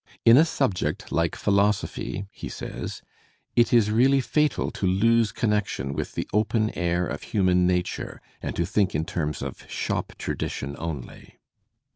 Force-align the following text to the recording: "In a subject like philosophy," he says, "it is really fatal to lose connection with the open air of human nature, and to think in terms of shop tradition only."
"In 0.25 0.35
a 0.35 0.45
subject 0.45 1.11
like 1.11 1.35
philosophy," 1.35 2.25
he 2.31 2.49
says, 2.49 3.03
"it 3.55 3.71
is 3.71 3.91
really 3.91 4.19
fatal 4.19 4.71
to 4.71 4.87
lose 4.87 5.31
connection 5.31 5.93
with 5.93 6.13
the 6.13 6.27
open 6.33 6.71
air 6.71 7.05
of 7.05 7.21
human 7.21 7.67
nature, 7.67 8.19
and 8.41 8.55
to 8.55 8.65
think 8.65 8.95
in 8.95 9.05
terms 9.05 9.43
of 9.43 9.63
shop 9.69 10.13
tradition 10.17 10.75
only." 10.79 11.37